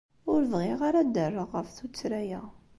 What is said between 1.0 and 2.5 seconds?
ad d-rreɣ ɣef tuttra-a.